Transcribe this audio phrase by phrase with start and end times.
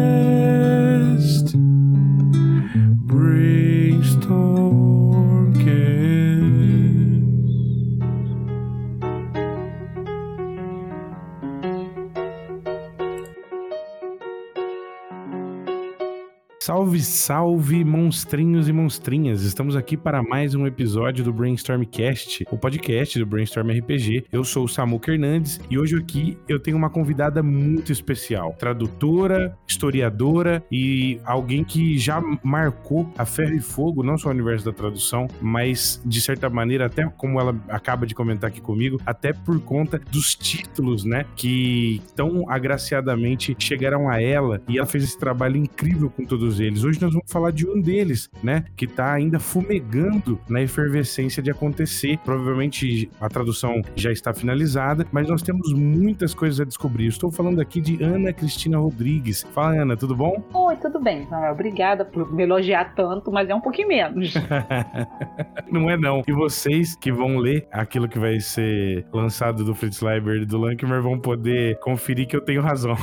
[16.95, 19.42] Salve, salve, monstrinhos e monstrinhas!
[19.42, 24.27] Estamos aqui para mais um episódio do Brainstormcast, o podcast do Brainstorm RPG.
[24.30, 29.56] Eu sou o Samuca Hernandes e hoje aqui eu tenho uma convidada muito especial, tradutora,
[29.66, 34.72] historiadora e alguém que já marcou a ferro e fogo, não só o universo da
[34.72, 39.61] tradução, mas de certa maneira, até como ela acaba de comentar aqui comigo, até por
[39.61, 45.56] conta dos títulos, né, que tão agraciadamente chegaram a ela e ela fez esse trabalho
[45.56, 48.65] incrível com todos todos Hoje nós vamos falar de um deles, né?
[48.77, 52.19] Que tá ainda fumegando na efervescência de acontecer.
[52.19, 57.06] Provavelmente a tradução já está finalizada, mas nós temos muitas coisas a descobrir.
[57.06, 59.47] Estou falando aqui de Ana Cristina Rodrigues.
[59.55, 60.42] Fala, Ana, tudo bom?
[60.53, 61.27] Oi, tudo bem.
[61.50, 64.34] Obrigada por me elogiar tanto, mas é um pouquinho menos.
[65.73, 66.23] não é não.
[66.27, 70.58] E vocês que vão ler aquilo que vai ser lançado do Fritz Library e do
[70.58, 72.95] Lankmer vão poder conferir que eu tenho razão.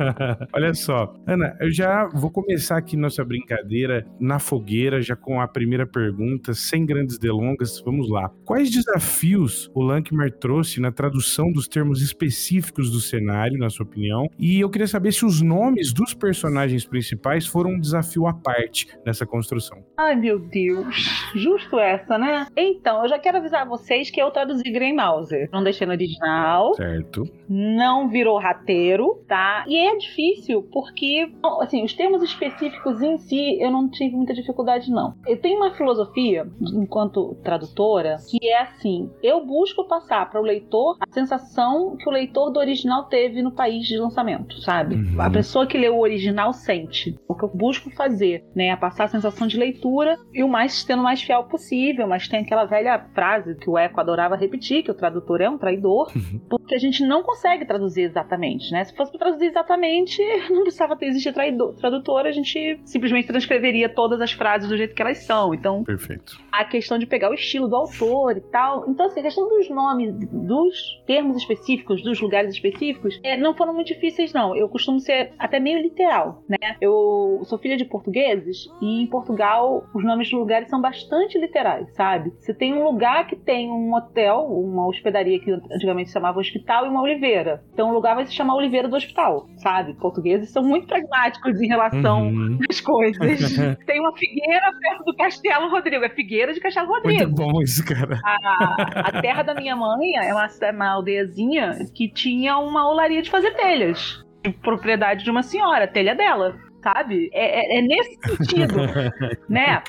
[0.52, 5.46] Olha só, Ana, eu já vou começar aqui nossa brincadeira na fogueira, já com a
[5.46, 7.80] primeira pergunta, sem grandes delongas.
[7.84, 8.30] Vamos lá.
[8.44, 14.28] Quais desafios o Lankmer trouxe na tradução dos termos específicos do cenário, na sua opinião?
[14.38, 18.88] E eu queria saber se os nomes dos personagens principais foram um desafio à parte
[19.04, 19.78] nessa construção.
[19.96, 20.96] Ai, meu Deus.
[21.34, 22.46] Justo essa, né?
[22.56, 25.48] Então, eu já quero avisar vocês que eu traduzi Grey Mauser.
[25.52, 26.74] Não deixei no original.
[26.74, 27.24] Certo.
[27.48, 29.64] Não virou rateiro, tá?
[29.68, 34.32] E é difícil porque, assim, os termos específicos específicos em si, eu não tive muita
[34.32, 35.14] dificuldade, não.
[35.26, 40.96] Eu tenho uma filosofia, enquanto tradutora, que é assim: eu busco passar para o leitor
[41.00, 44.96] a sensação que o leitor do original teve no país de lançamento, sabe?
[44.96, 45.20] Uhum.
[45.20, 47.18] A pessoa que leu o original sente.
[47.26, 50.82] O que eu busco fazer, né, é passar a sensação de leitura e o mais
[50.82, 54.82] sendo o mais fiel possível, mas tem aquela velha frase que o Eco adorava repetir,
[54.82, 56.40] que o tradutor é um traidor, uhum.
[56.48, 58.84] porque a gente não consegue traduzir exatamente, né?
[58.84, 63.88] Se fosse para traduzir exatamente, não precisava ter existido traidor, tradutor, a gente simplesmente transcreveria
[63.88, 65.54] todas as frases do jeito que elas são.
[65.54, 66.38] Então, Perfeito.
[66.52, 68.88] a questão de pegar o estilo do autor e tal.
[68.88, 73.74] Então, assim, a questão dos nomes, dos termos específicos, dos lugares específicos, é, não foram
[73.74, 74.54] muito difíceis, não.
[74.54, 76.76] Eu costumo ser até meio literal, né?
[76.80, 81.92] Eu sou filha de portugueses e em Portugal os nomes dos lugares são bastante literais,
[81.94, 82.32] sabe?
[82.38, 86.86] Você tem um lugar que tem um hotel, uma hospedaria que antigamente se chamava hospital
[86.86, 87.62] e uma oliveira.
[87.72, 89.94] Então o lugar vai se chamar Oliveira do Hospital, sabe?
[89.94, 93.56] Portugueses são muito pragmáticos em relação uhum as coisas.
[93.84, 96.04] Tem uma figueira perto do Castelo Rodrigo.
[96.04, 97.24] É Figueira de Castelo Rodrigo.
[97.24, 98.18] Muito bom isso, cara.
[98.24, 103.30] A, a terra da minha mãe é uma, uma aldeiazinha que tinha uma olaria de
[103.30, 104.24] fazer telhas.
[104.42, 107.28] De propriedade de uma senhora, telha dela sabe?
[107.32, 108.76] É, é, é, nesse sentido,
[109.48, 109.82] né?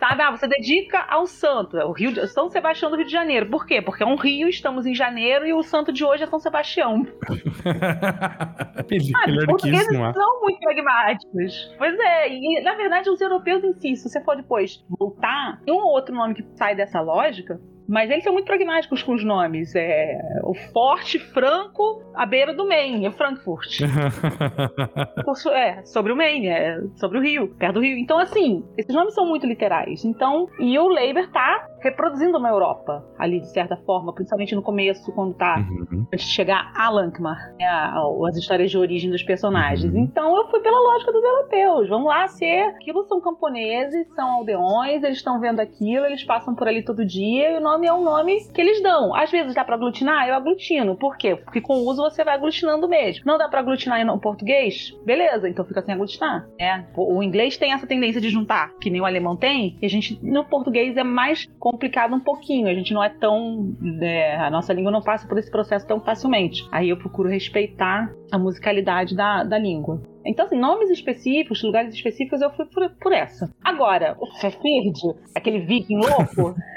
[0.00, 0.22] Sabe?
[0.22, 3.50] Ah, você dedica ao santo, é o Rio de, São Sebastião do Rio de Janeiro.
[3.50, 3.82] Por quê?
[3.82, 7.04] Porque é um rio, estamos em janeiro e o santo de hoje é São Sebastião.
[9.12, 9.38] sabe?
[9.38, 11.74] Os portugueses são muito pragmáticos.
[11.76, 15.74] Pois é, e na verdade os europeus em si, se você for depois voltar, tem
[15.74, 17.60] um ou outro nome que sai dessa lógica,
[17.90, 19.74] mas eles são muito pragmáticos com os nomes.
[19.74, 23.80] É o Forte Franco à beira do Maine, é Frankfurt.
[25.52, 27.98] é, sobre o Maine, é sobre o Rio, perto do Rio.
[27.98, 30.04] Então, assim, esses nomes são muito literais.
[30.04, 35.12] Então, e o Labour tá reproduzindo uma Europa ali, de certa forma, principalmente no começo,
[35.12, 36.06] quando tá uhum.
[36.12, 37.66] antes de chegar a Lankmar, né,
[38.28, 39.92] as histórias de origem dos personagens.
[39.92, 40.00] Uhum.
[40.00, 41.88] Então, eu fui pela lógica dos europeus.
[41.88, 42.68] Vamos lá ser.
[42.76, 47.52] Aquilo são camponeses, são aldeões, eles estão vendo aquilo, eles passam por ali todo dia
[47.52, 49.14] e o nome nome é um nome que eles dão.
[49.14, 50.96] Às vezes dá para aglutinar, eu aglutino.
[50.96, 51.36] Por quê?
[51.36, 53.24] Porque com o uso você vai aglutinando mesmo.
[53.24, 54.94] Não dá para aglutinar no português?
[55.04, 56.46] Beleza, então fica sem aglutinar.
[56.58, 56.84] É.
[56.96, 60.18] O inglês tem essa tendência de juntar, que nem o alemão tem, e a gente,
[60.22, 62.68] no português, é mais complicado um pouquinho.
[62.68, 63.74] A gente não é tão.
[64.02, 66.66] É, a nossa língua não passa por esse processo tão facilmente.
[66.70, 70.02] Aí eu procuro respeitar a musicalidade da, da língua.
[70.24, 73.50] Então, assim, nomes específicos, lugares específicos, eu fui por, por essa.
[73.64, 75.00] Agora, o Fefird,
[75.34, 76.54] aquele viking louco,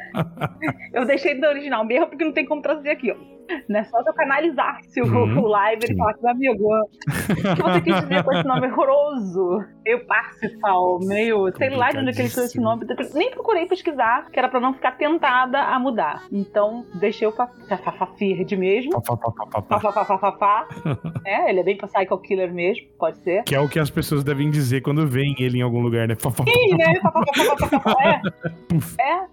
[0.94, 3.33] eu deixei do original mesmo porque não tem como traduzir aqui, ó.
[3.68, 7.56] Não é só eu canalizar se o, uhum, o live e falar assim, amigo, o
[7.56, 9.63] que você quis dizer com esse nome horroroso?
[9.86, 11.51] Meio Parsifal, meio.
[11.57, 12.86] Sei lá de onde é que ele tirou esse nome.
[13.13, 16.24] Nem procurei pesquisar, que era pra não ficar tentada a mudar.
[16.31, 18.92] Então, deixei o Fafafafird mesmo.
[19.04, 20.68] Fafafafafá.
[21.25, 23.44] É, ele é bem pra Psycho Killer mesmo, pode ser.
[23.44, 26.15] Que é o que as pessoas devem dizer quando veem ele em algum lugar, né?
[26.15, 26.94] Sim, né?
[29.00, 29.13] É.
[29.13, 29.27] é,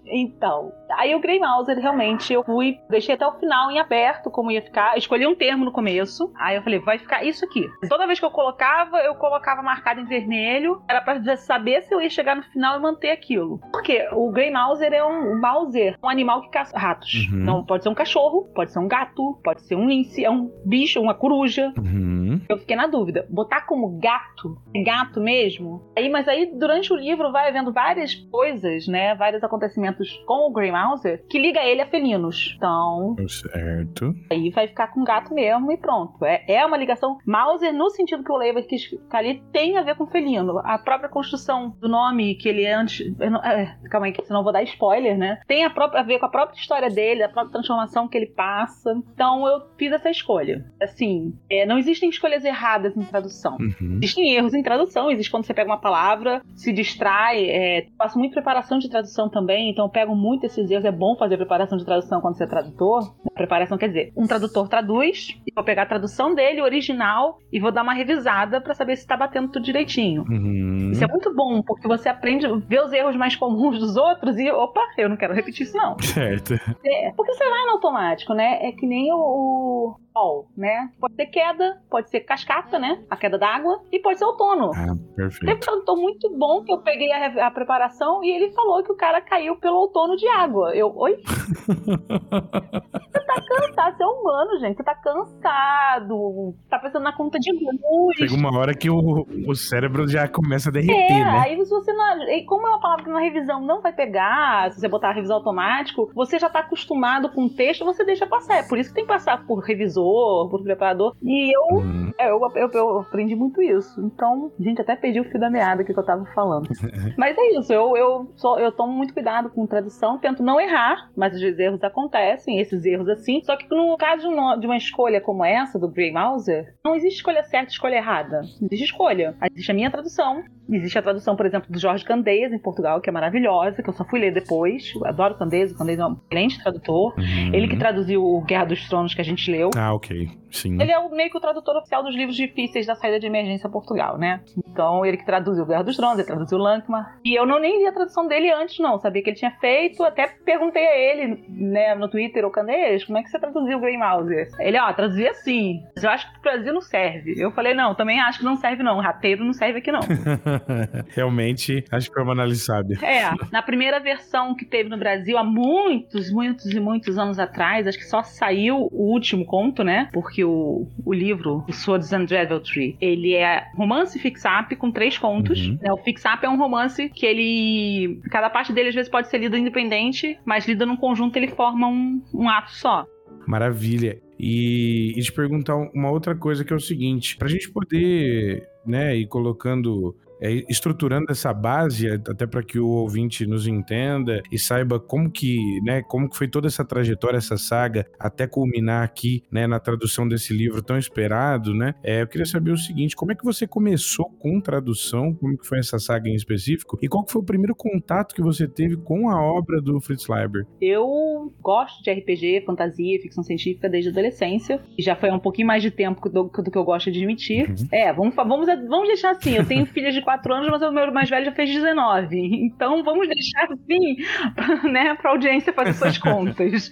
[0.97, 4.61] Aí o Grey Mouser, realmente, eu fui, deixei até o final em aberto como ia
[4.61, 4.97] ficar.
[4.97, 6.31] escolhi um termo no começo.
[6.37, 7.69] Aí eu falei, vai ficar isso aqui.
[7.87, 10.81] Toda vez que eu colocava, eu colocava marcado em vermelho.
[10.87, 13.59] Era pra saber se eu ia chegar no final e manter aquilo.
[13.71, 17.27] Porque o Grey Mauser é um, um Mauser, um animal que caça ratos.
[17.31, 17.41] Uhum.
[17.41, 20.51] Então pode ser um cachorro, pode ser um gato, pode ser um lince, é um
[20.65, 21.73] bicho, uma coruja.
[21.77, 22.41] Uhum.
[22.49, 23.25] Eu fiquei na dúvida.
[23.29, 25.89] Botar como gato, é gato mesmo?
[25.97, 29.15] Aí, mas aí durante o livro vai havendo várias coisas, né?
[29.15, 32.53] Vários acontecimentos com o Grey que liga ele a felinos.
[32.57, 33.15] Então.
[33.27, 34.13] Certo.
[34.31, 36.23] Aí vai ficar com gato mesmo e pronto.
[36.23, 37.17] É, é uma ligação.
[37.25, 40.59] Mauser, no sentido que o Leiber quis ficar ali, tem a ver com felino.
[40.59, 43.15] A própria construção do nome que ele é antes.
[43.17, 45.39] Não, é, calma aí, que senão eu vou dar spoiler, né?
[45.47, 48.27] Tem a, própria, a ver com a própria história dele, a própria transformação que ele
[48.27, 48.93] passa.
[49.13, 50.65] Então eu fiz essa escolha.
[50.81, 53.57] Assim, é, não existem escolhas erradas em tradução.
[53.59, 53.99] Uhum.
[54.01, 57.49] Existem erros em tradução, existe quando você pega uma palavra, se distrai.
[57.49, 60.85] É, faço muito preparação de tradução também, então eu pego muito esses erros.
[60.85, 63.13] É bom fazer preparação de tradução quando você é tradutor.
[63.33, 67.71] Preparação quer dizer, um tradutor traduz, e vou pegar a tradução dele, original, e vou
[67.71, 70.23] dar uma revisada para saber se tá batendo tudo direitinho.
[70.29, 70.91] Uhum.
[70.91, 74.51] Isso é muito bom, porque você aprende, vê os erros mais comuns dos outros e,
[74.51, 75.97] opa, eu não quero repetir isso não.
[76.21, 76.53] Certo.
[76.53, 78.59] É, porque você vai no automático, né?
[78.61, 80.89] É que nem o, sol, né?
[80.99, 83.03] Pode ser queda, pode ser cascata, né?
[83.09, 84.71] A queda d'água, e pode ser outono.
[84.75, 85.45] Ah, perfeito.
[85.45, 88.91] Teve um tradutor muito bom que eu peguei a, a, preparação e ele falou que
[88.91, 90.75] o cara caiu pelo outono de água.
[90.75, 91.17] Eu, oi?
[91.25, 94.77] você tá cansado, você é humano, gente.
[94.77, 96.55] Você tá cansado.
[96.69, 98.17] Tá pensando na conta de luz.
[98.17, 101.41] Chega uma hora que o, o cérebro já começa a derreter, é, né?
[101.45, 102.11] Aí se você não.
[102.45, 105.37] Como é uma palavra que na revisão não vai pegar, se você botar a revisão
[105.37, 108.57] automático, você já tá acostumado com o texto, você deixa passar.
[108.57, 110.00] É por isso que tem que passar por revisor
[110.49, 111.15] por preparador.
[111.21, 112.11] E eu, uhum.
[112.17, 114.01] é, eu, eu, eu, aprendi muito isso.
[114.01, 116.67] Então, gente, até perdi o fio da meada que eu tava falando.
[117.17, 121.09] mas é isso, eu, eu, sou, eu tomo muito cuidado com tradução, tento não errar,
[121.15, 123.41] mas os erros acontecem, esses erros assim.
[123.43, 126.95] Só que no caso de uma, de uma escolha como essa, do Grey Mauser, não
[126.95, 128.41] existe escolha certa e escolha errada.
[128.61, 129.35] Existe escolha.
[129.51, 133.09] Existe a minha tradução, Existe a tradução, por exemplo, do Jorge Candeias, em Portugal, que
[133.09, 134.93] é maravilhosa, que eu só fui ler depois.
[134.95, 137.13] Eu adoro Candeias, o Candeias é um excelente tradutor.
[137.17, 137.53] Uhum.
[137.53, 139.69] Ele que traduziu o Guerra dos Tronos que a gente leu.
[139.75, 140.29] Ah, ok.
[140.51, 140.81] Sim.
[140.81, 143.69] Ele é o, meio que o tradutor oficial dos livros difíceis da saída de emergência
[143.69, 144.41] Portugal, né?
[144.67, 147.19] Então, ele que traduziu Guerra dos Tronos, ele traduziu Lankmar.
[147.23, 148.99] E eu não nem li a tradução dele antes, não.
[148.99, 150.03] Sabia que ele tinha feito.
[150.03, 153.81] Até perguntei a ele, né, no Twitter, o Candeias, como é que você traduziu o
[153.81, 154.49] Grey Mouser?
[154.59, 155.81] Ele, ó, traduzia assim.
[155.95, 157.33] Mas eu acho que o Brasil não serve.
[157.37, 158.99] Eu falei, não, também acho que não serve, não.
[158.99, 160.01] Rateiro não serve aqui, não.
[161.15, 162.97] Realmente, acho que foi uma análise sábia.
[163.03, 167.87] É, na primeira versão que teve no Brasil, há muitos, muitos e muitos anos atrás,
[167.87, 170.09] acho que só saiu o último conto, né?
[170.11, 175.67] Porque o, o livro, o Swords and Deviltry, ele é romance fix-up com três contos.
[175.67, 175.79] Uhum.
[175.81, 175.91] Né?
[175.91, 178.19] O fix-up é um romance que ele...
[178.29, 181.87] Cada parte dele, às vezes, pode ser lido independente, mas lida num conjunto, ele forma
[181.87, 183.05] um, um ato só.
[183.47, 184.19] Maravilha.
[184.39, 188.67] E, e te perguntar uma outra coisa que é o seguinte: para a gente poder
[188.85, 194.57] né, ir colocando é, estruturando essa base até para que o ouvinte nos entenda e
[194.57, 199.43] saiba como que, né, como que foi toda essa trajetória, essa saga até culminar aqui,
[199.51, 201.93] né, na tradução desse livro tão esperado, né?
[202.03, 205.33] É, eu queria saber o seguinte, como é que você começou com tradução?
[205.35, 206.97] Como que foi essa saga em específico?
[207.01, 210.27] E qual que foi o primeiro contato que você teve com a obra do Fritz
[210.27, 210.65] Leiber?
[210.81, 214.81] Eu gosto de RPG, fantasia, ficção científica desde a adolescência.
[214.97, 217.19] E já foi há um pouquinho mais de tempo do, do que eu gosto de
[217.19, 217.69] admitir.
[217.69, 217.87] Uhum.
[217.91, 221.11] É, vamos, vamos, vamos deixar assim, eu tenho filhas de 24 anos, mas o meu
[221.11, 222.65] mais velho já fez 19.
[222.65, 224.17] Então vamos deixar assim,
[224.89, 226.91] né, pra audiência fazer suas contas.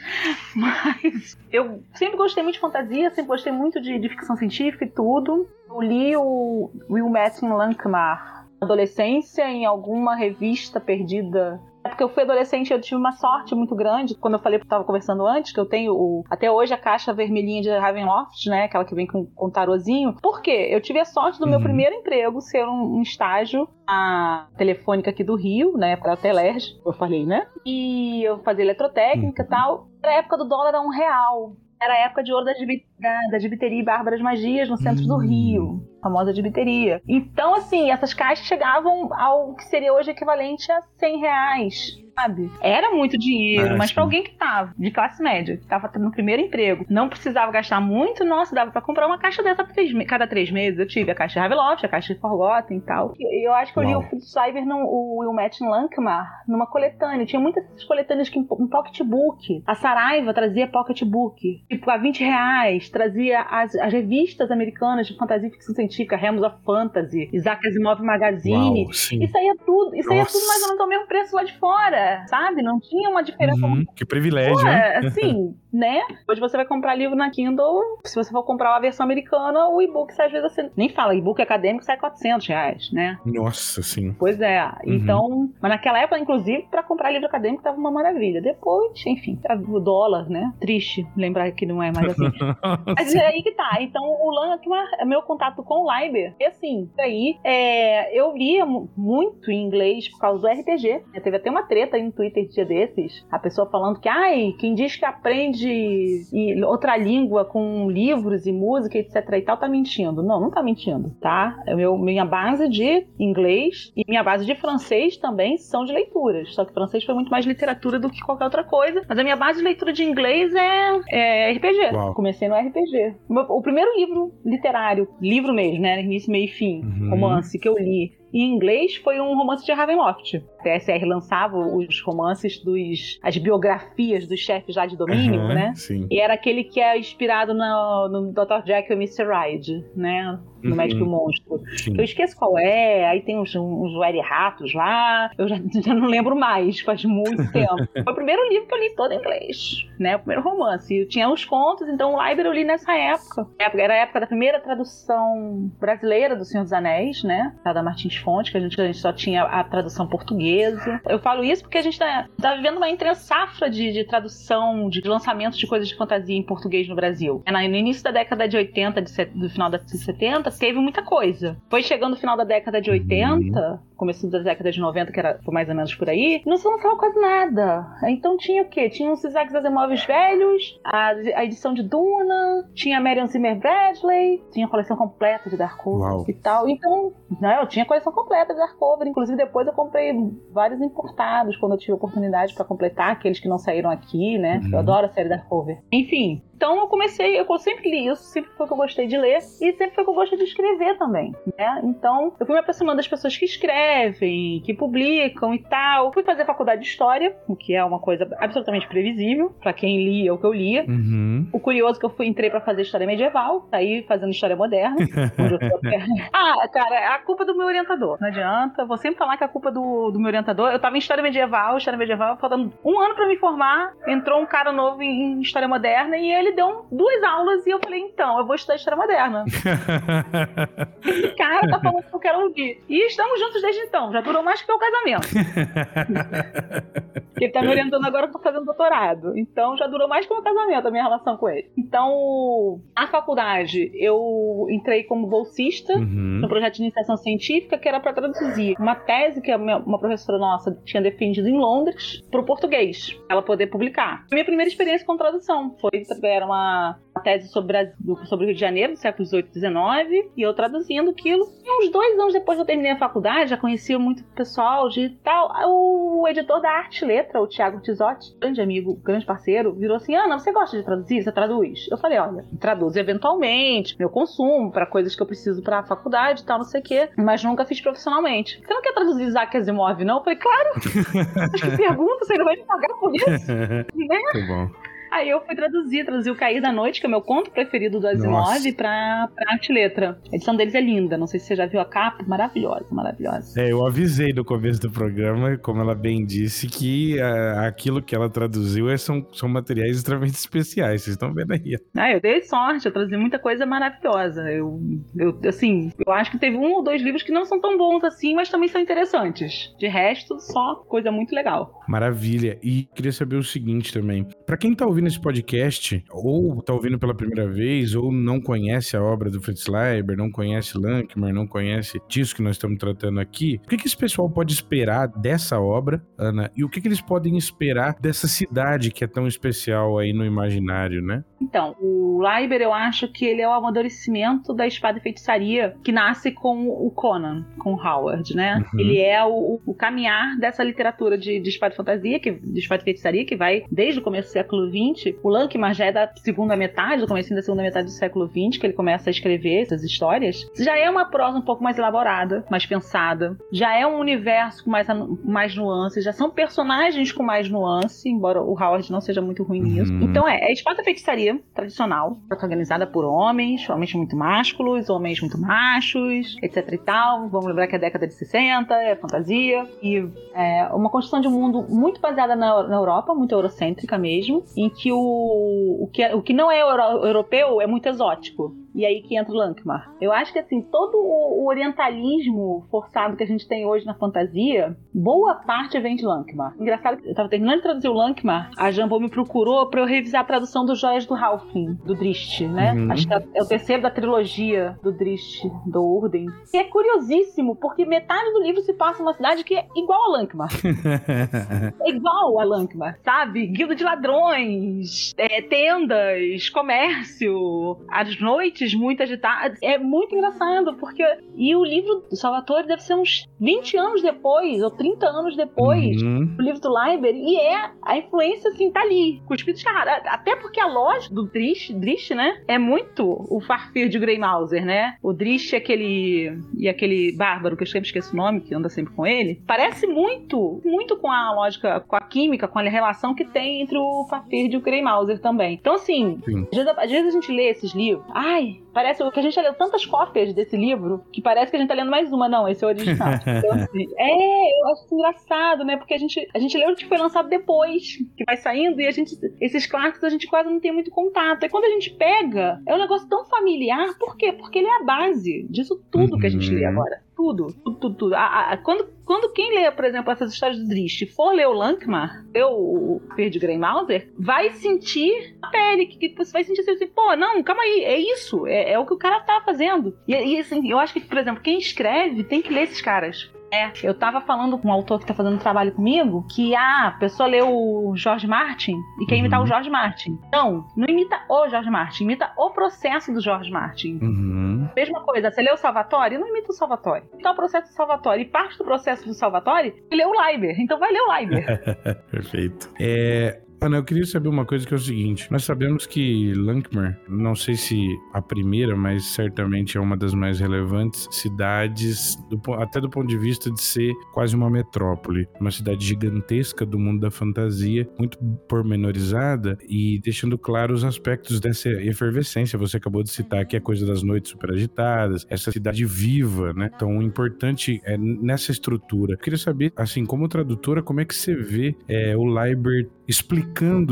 [0.56, 4.90] Mas eu sempre gostei muito de fantasia, sempre gostei muito de, de ficção científica e
[4.90, 5.48] tudo.
[5.70, 12.72] Eu li o Will Matthew Lankmar adolescência em alguma revista perdida porque eu fui adolescente,
[12.72, 14.16] eu tive uma sorte muito grande.
[14.16, 16.78] Quando eu falei que eu tava conversando antes, que eu tenho o, até hoje a
[16.78, 18.64] caixa vermelhinha de Ravenloft, né?
[18.64, 20.16] Aquela que vem com, com tarozinho.
[20.22, 20.68] Por quê?
[20.70, 21.64] Eu tive a sorte do meu uhum.
[21.64, 25.96] primeiro emprego ser um, um estágio na telefônica aqui do Rio, né?
[25.96, 27.48] Pra Telerge, eu falei, né?
[27.66, 29.50] E eu fazia eletrotécnica e uhum.
[29.50, 29.88] tal.
[30.04, 31.56] Era a época do dólar a um real.
[31.82, 35.16] Era a época de ouro da, da, da Gibiteria e Bárbaras Magias no centro do
[35.16, 35.20] hum.
[35.20, 37.02] Rio, famosa Gibiteria.
[37.08, 42.52] Então, assim, essas caixas chegavam ao que seria hoje equivalente a 100 reais sabe?
[42.62, 46.12] Era muito dinheiro, ah, mas para alguém que tava de classe média, que tava no
[46.12, 49.66] primeiro emprego, não precisava gastar muito, nossa, dava para comprar uma caixa dessa
[50.08, 50.80] cada três meses.
[50.80, 53.14] Eu tive a caixa de Haveloft, a caixa de Forgotten e tal.
[53.18, 54.04] Eu acho que eu li Uau.
[54.12, 57.26] o Cyber, no, o Will Match Lankmar, numa coletânea.
[57.26, 59.64] Tinha muitas coletâneas que um pocketbook.
[59.66, 61.64] A Saraiva trazia pocketbook.
[61.70, 66.44] Tipo, a 20 reais, trazia as, as revistas americanas de fantasia e ficção científica, Remos
[66.44, 68.84] of Fantasy, Isaac Asimov Magazine.
[68.84, 71.36] Uau, isso aí é tudo, isso aí é tudo mais ou menos ao mesmo preço
[71.36, 72.62] lá de fora sabe?
[72.62, 73.66] Não tinha uma diferença.
[73.66, 74.98] Uhum, que privilégio, Pô, né?
[74.98, 76.02] Assim, né?
[76.28, 79.82] Hoje você vai comprar livro na Kindle, se você for comprar a versão americana, o
[79.82, 83.18] e-book às vezes você nem fala, e-book acadêmico sai 400 reais, né?
[83.26, 84.14] Nossa, sim.
[84.14, 84.64] Pois é.
[84.64, 84.94] Uhum.
[84.94, 88.42] Então, mas naquela época, inclusive, para comprar livro acadêmico tava uma maravilha.
[88.42, 90.52] Depois, enfim, o dólar, né?
[90.60, 92.30] Triste lembrar que não é mais assim.
[92.98, 93.78] mas é aí que tá.
[93.80, 94.58] Então, o LAN
[95.00, 96.36] é meu contato com o Liber.
[96.40, 101.04] E assim, aí é, eu lia muito em inglês por causa do RPG.
[101.24, 103.26] Teve até uma treta aí no Twitter dia desses.
[103.32, 106.24] A pessoa falando que, ai, quem diz que aprende
[106.66, 110.24] outra língua com livros e música, etc e tal, tá mentindo.
[110.24, 111.58] Não, não tá mentindo, tá?
[111.68, 116.54] Meu, minha base de inglês e minha base de francês também são de leituras.
[116.54, 119.02] Só que francês foi muito mais literatura do que qualquer outra coisa.
[119.08, 121.96] Mas a minha base de leitura de inglês é, é RPG.
[121.96, 122.14] Uau.
[122.14, 123.16] Comecei no RPG.
[123.30, 126.02] O, primeiro livro literário, livro mesmo, né?
[126.02, 127.10] Início, meio e fim, uhum.
[127.10, 130.44] romance que eu li em inglês foi um romance de Ravenloft.
[130.60, 133.20] A TSR lançava os romances dos.
[133.24, 135.74] as biografias dos chefes lá de domínio, uhum, né?
[135.76, 136.08] Sim.
[136.12, 138.64] E era aquele que é inspirado no, no Dr.
[138.66, 139.26] Jack e Mr.
[139.26, 140.40] Hyde, né?
[140.62, 140.76] No uhum.
[140.76, 141.62] Médico Monstro.
[141.78, 141.96] Sim.
[141.98, 145.32] Eu esqueço qual é, aí tem uns, uns ratos lá.
[145.38, 147.78] Eu já, já não lembro mais, faz muito tempo.
[147.94, 150.18] Foi o primeiro livro que eu li todo em inglês, né?
[150.18, 150.94] O primeiro romance.
[150.94, 153.48] Eu tinha os contos, então o Library eu li nessa época.
[153.58, 157.56] Era a época da primeira tradução brasileira do Senhor dos Anéis, né?
[157.64, 161.02] Da Martins Fontes, que a gente, a gente só tinha a tradução portuguesa.
[161.08, 164.90] Eu falo isso porque a gente tá, tá vivendo uma entre safra de, de tradução,
[164.90, 167.42] de lançamento de coisas de fantasia em português no Brasil.
[167.46, 171.02] É, no início da década de 80, de, do final da de 70, teve muita
[171.02, 171.58] coisa.
[171.70, 173.80] Foi chegando no final da década de 80, uhum.
[173.96, 176.96] começo da década de 90, que era mais ou menos por aí, não se lançava
[176.98, 177.86] quase nada.
[178.08, 178.90] Então tinha o quê?
[178.90, 184.66] Tinha os Isaac Asimov velhos, a, a, edição de Duna, tinha Marion Zimmer Bradley, tinha
[184.66, 186.70] a coleção completa de Darkover e tal.
[186.70, 189.08] Então, né, eu tinha a coleção completa de Darkover.
[189.08, 190.12] Inclusive, depois eu comprei
[190.52, 194.62] vários importados quando eu tive oportunidade para completar aqueles que não saíram aqui, né?
[194.64, 194.72] Uhum.
[194.74, 195.82] Eu adoro a série Darkover.
[195.92, 199.18] Enfim, então eu comecei, eu sempre li isso, sempre foi o que eu gostei de
[199.18, 201.80] ler e sempre foi o que eu gostei de escrever também, né?
[201.86, 206.12] Então eu fui me aproximando das pessoas que escrevem, que publicam e tal.
[206.12, 210.34] Fui fazer faculdade de história, o que é uma coisa absolutamente previsível para quem lia
[210.34, 210.84] o que eu lia.
[210.86, 211.48] Uhum.
[211.54, 214.98] O curioso é que eu fui entrei para fazer história medieval, saí fazendo história moderna.
[216.34, 218.18] ah, cara, é a culpa do meu orientador.
[218.20, 220.72] Não adianta, vou sempre falar que é a culpa do, do meu orientador.
[220.72, 224.46] Eu tava em história medieval, história medieval, faltando um ano para me formar, entrou um
[224.46, 228.40] cara novo em história moderna e ele ele deu duas aulas e eu falei, então,
[228.40, 229.46] eu vou estudar História Moderna.
[231.06, 232.84] Esse cara tá falando que eu quero ouvir.
[232.90, 235.28] E estamos juntos desde então, já durou mais que o casamento.
[237.40, 239.38] ele tá me orientando agora eu tô fazendo doutorado.
[239.38, 241.70] Então já durou mais que o meu casamento a minha relação com ele.
[241.78, 246.40] Então, a faculdade, eu entrei como bolsista uhum.
[246.42, 250.72] no projeto de iniciação científica, que era para traduzir uma tese que uma professora nossa
[250.86, 254.26] tinha defendido em Londres para o português, ela poder publicar.
[254.32, 255.92] Minha primeira experiência com tradução foi
[256.40, 257.92] era uma tese sobre,
[258.26, 261.46] sobre o Rio de Janeiro, do século XVIII e XIX, e eu traduzindo aquilo.
[261.64, 265.10] E uns dois anos depois que eu terminei a faculdade, já conhecia muito pessoal de
[265.24, 265.52] tal.
[265.68, 270.40] O editor da Arte Letra, o Tiago Tizotti, grande amigo, grande parceiro, virou assim: Ana,
[270.40, 271.22] você gosta de traduzir?
[271.22, 271.88] Você traduz?
[271.92, 276.42] Eu falei: olha, traduzo eventualmente, meu consumo, para coisas que eu preciso para a faculdade
[276.42, 278.62] e tal, não sei o quê, mas nunca fiz profissionalmente.
[278.66, 280.18] Você não quer traduzir Isaac Asimov, não?
[280.18, 280.70] Eu falei: claro!
[281.54, 283.30] Acho que pergunta, você não vai me pagar por isso?
[283.52, 283.86] né?
[284.34, 284.89] Muito bom.
[285.12, 288.00] Aí eu fui traduzir, traduzi o Cair da Noite, que é o meu conto preferido
[288.00, 290.20] do Asimov, pra, pra arte letra.
[290.32, 293.60] A edição deles é linda, não sei se você já viu a capa, maravilhosa, maravilhosa.
[293.60, 298.16] É, eu avisei no começo do programa, como ela bem disse, que uh, aquilo que
[298.16, 301.78] ela traduziu é, são, são materiais extremamente especiais, vocês estão vendo aí.
[301.96, 304.50] Ah, eu dei sorte, eu traduzi muita coisa maravilhosa.
[304.52, 304.80] Eu,
[305.18, 308.04] eu, assim, eu acho que teve um ou dois livros que não são tão bons
[308.04, 309.74] assim, mas também são interessantes.
[309.78, 311.82] De resto, só coisa muito legal.
[311.88, 312.60] Maravilha.
[312.62, 316.74] E queria saber o seguinte também, para quem tá ouvindo ouvindo esse podcast, ou tá
[316.74, 321.34] ouvindo pela primeira vez, ou não conhece a obra do Fritz Leiber, não conhece Lankmer,
[321.34, 325.08] não conhece disso que nós estamos tratando aqui, o que, que esse pessoal pode esperar
[325.08, 326.52] dessa obra, Ana?
[326.56, 330.26] E o que, que eles podem esperar dessa cidade que é tão especial aí no
[330.26, 331.24] imaginário, né?
[331.42, 335.92] Então, o Leiber, eu acho que ele é o amadurecimento da espada e feitiçaria que
[335.92, 338.64] nasce com o Conan, com o Howard, né?
[338.74, 338.80] Uhum.
[338.80, 342.82] Ele é o, o, caminhar dessa literatura de, de espada e fantasia, que, de espada
[342.82, 344.80] e feitiçaria, que vai desde o começo do século XX
[345.24, 348.60] o Lankman já é da segunda metade, do começo da segunda metade do século XX,
[348.60, 350.50] que ele começa a escrever essas histórias.
[350.58, 353.38] Já é uma prosa um pouco mais elaborada, mais pensada.
[353.52, 354.88] Já é um universo com mais,
[355.24, 356.04] mais nuances.
[356.04, 359.92] Já são personagens com mais nuance, embora o Howard não seja muito ruim nisso.
[359.94, 360.04] Uhum.
[360.04, 366.36] Então é, é espada feitiçaria tradicional, protagonizada por homens, homens muito másculos, homens muito machos,
[366.42, 367.30] etc e tal.
[367.30, 369.68] Vamos lembrar que é a década de 60, é fantasia.
[369.82, 374.44] E é uma construção de um mundo muito baseada na, na Europa, muito eurocêntrica mesmo,
[374.56, 378.56] em que o, o, que, é, o que não é euro, europeu é muito exótico.
[378.74, 379.92] E aí que entra o Lankmar.
[380.00, 384.78] Eu acho que assim, todo o orientalismo forçado que a gente tem hoje na fantasia,
[384.94, 386.56] boa parte vem de Lankmar.
[386.60, 389.86] Engraçado que eu tava terminando de traduzir o Lankmar, a Jambô me procurou para eu
[389.86, 392.74] revisar a tradução dos Joias do Halfling, do Drist, né?
[392.74, 392.92] Uhum.
[392.92, 396.28] Acho que é o terceiro da trilogia do Drist, do Urden.
[396.54, 400.18] E é curiosíssimo, porque metade do livro se passa numa cidade que é igual a
[400.18, 400.50] Lankmar.
[401.82, 403.48] é igual a Lankmar, sabe?
[403.48, 409.58] Guilda de ladrões, é, tendas, comércio, as noites muito agitadas.
[409.62, 411.04] É muito engraçado, porque.
[411.36, 416.02] E o livro do Salvatore deve ser uns 20 anos depois, ou 30 anos depois,
[416.02, 416.26] uhum.
[416.36, 417.70] do livro do Leiber, e é.
[417.82, 420.02] A influência, assim, tá ali, cuspido de cara.
[420.08, 422.42] Até porque a lógica do Drish, Drish, né?
[422.48, 424.96] É muito o Farfir de Grey Mauser, né?
[425.02, 426.40] O Drish aquele.
[426.58, 429.42] e aquele bárbaro, que eu sempre esqueço o nome, que anda sempre com ele.
[429.48, 433.78] Parece muito, muito com a lógica, com a química, com a relação que tem entre
[433.78, 435.58] o Farfir e o Grey Mauser também.
[435.60, 436.20] Então, assim,
[436.52, 438.06] às vezes, às vezes a gente lê esses livros.
[438.10, 441.60] Ai, parece que a gente já leu tantas cópias desse livro que parece que a
[441.60, 442.30] gente tá lendo mais uma.
[442.30, 443.10] Não, esse é o original.
[443.22, 445.78] então, assim, é, eu acho engraçado, né?
[445.78, 448.88] Porque a gente, a gente leu o que foi lançado depois, que vai saindo, e
[448.88, 451.44] a gente, esses clássicos a gente quase não tem muito contato.
[451.44, 453.98] E quando a gente pega, é um negócio tão familiar.
[453.98, 454.32] Por quê?
[454.32, 456.72] Porque ele é a base disso tudo que a gente lê uhum.
[456.72, 458.16] agora tudo, tudo, tudo, tudo.
[458.16, 461.54] A, a, quando, quando quem lê, por exemplo, essas histórias do Drist for ler o
[461.54, 466.32] Lankmar, ler o, o Fer de Grey Mauser, vai sentir a pele, que, que, você
[466.32, 469.20] vai sentir assim, pô, não, calma aí, é isso, é, é o que o cara
[469.20, 469.94] tá fazendo.
[470.08, 473.30] E, e assim, eu acho que, por exemplo, quem escreve tem que ler esses caras.
[473.52, 476.92] É, eu tava falando com um autor que tá fazendo trabalho comigo que ah, a
[476.92, 479.48] pessoa leu o George Martin e quer imitar o uhum.
[479.48, 480.20] George Martin.
[480.32, 483.98] Não, não imita o George Martin, imita o processo do George Martin.
[484.02, 484.49] Uhum.
[484.76, 487.04] Mesma coisa, você leu o Salvatore, não imita o Salvatore.
[487.14, 488.22] Imita o processo do Salvatore.
[488.22, 490.60] E parte do processo do Salvatore, leu o Leiber.
[490.60, 491.62] Então vai ler o Leiber.
[492.12, 492.70] Perfeito.
[492.80, 496.98] É, Ana, eu queria saber uma coisa que é o seguinte: nós sabemos que Lankmar,
[497.10, 497.78] não sei se
[498.14, 503.18] a primeira, mas certamente é uma das mais relevantes cidades, do, até do ponto de
[503.18, 508.18] vista de ser quase uma metrópole, uma cidade gigantesca do mundo da fantasia, muito
[508.48, 512.58] pormenorizada e deixando claro os aspectos dessa efervescência.
[512.58, 516.70] Você acabou de citar aqui a coisa das noites super agitadas, essa cidade viva, né?
[516.80, 519.16] Tão importante é, nessa estrutura.
[519.16, 523.49] Eu queria saber, assim, como tradutora, como é que você vê é, o Liber explicando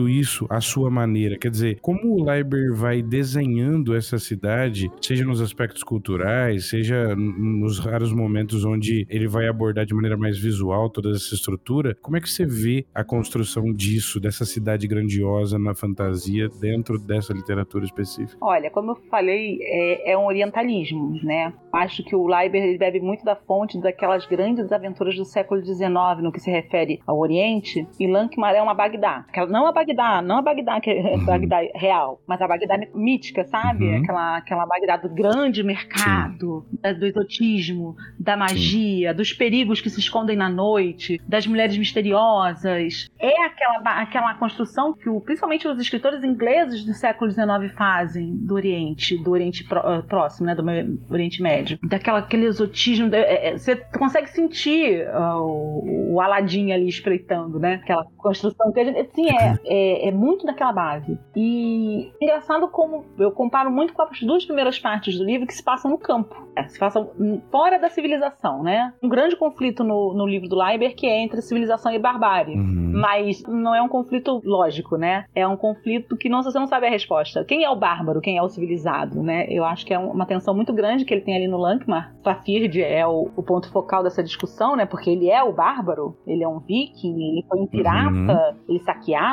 [0.10, 1.38] isso à sua maneira.
[1.38, 7.80] Quer dizer, como o Leiber vai desenhando essa cidade, seja nos aspectos culturais, seja nos
[7.80, 12.22] raros momentos onde ele vai abordar de maneira mais visual toda essa estrutura, como é
[12.22, 18.38] que você vê a construção disso, dessa cidade grandiosa na fantasia dentro dessa literatura específica?
[18.42, 21.54] Olha, como eu falei, é, é um orientalismo, né?
[21.72, 25.88] Acho que o Leiber bebe muito da fonte daquelas grandes aventuras do século XIX
[26.22, 29.26] no que se refere ao Oriente, e Lankmar é uma Bagdá Bagdá.
[29.48, 31.26] Aquela, não a Bagdá, não a Bagdá que é uhum.
[31.26, 33.86] Bagdá real, mas a Bagdá mítica, sabe?
[33.86, 33.98] Uhum.
[34.04, 39.18] Aquela, aquela Bagdá do grande mercado, da, do exotismo, da magia, Sim.
[39.18, 43.10] dos perigos que se escondem na noite, das mulheres misteriosas.
[43.20, 48.56] É aquela, aquela construção que o, principalmente os escritores ingleses do século XIX fazem do
[48.56, 50.56] Oriente, do Oriente eh, próximo, né?
[50.56, 50.64] Do
[51.10, 51.80] Oriente Médio.
[51.84, 53.14] Daquela, aquele exotismo.
[53.14, 57.76] É, é, você consegue sentir uh, o, o Aladim ali espreitando, né?
[57.76, 61.20] Aquela construção que a gente Sim, é, é, é, muito daquela base.
[61.36, 65.64] E engraçado como eu comparo muito com as duas primeiras partes do livro que se
[65.64, 66.36] passam no campo.
[66.56, 67.12] É, se passam
[67.52, 68.94] fora da civilização, né?
[69.02, 72.56] Um grande conflito no, no livro do Leiber que é entre civilização e barbárie.
[72.56, 72.92] Uhum.
[72.94, 75.26] Mas não é um conflito lógico, né?
[75.36, 77.46] É um conflito que não, você não sabe a resposta.
[77.46, 78.22] Quem é o bárbaro?
[78.22, 79.46] Quem é o civilizado, né?
[79.50, 82.16] Eu acho que é uma tensão muito grande que ele tem ali no Lankmar.
[82.24, 84.86] Fafird é o, o ponto focal dessa discussão, né?
[84.86, 88.56] Porque ele é o bárbaro, ele é um viking, ele foi um pirata, uhum.
[88.68, 89.27] ele saqueava